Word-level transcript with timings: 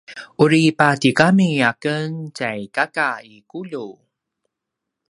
uri 0.43 0.61
patigami 0.79 1.49
a 1.69 1.71
ken 1.83 2.11
tjay 2.37 2.61
kaka 2.75 3.09
i 3.33 3.35
Kuliu 3.49 3.87